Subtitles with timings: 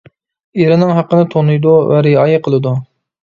[0.61, 2.73] ئېرىنىڭ ھەققىنى تونۇيدۇ ۋە رىئايە قىلىدۇ.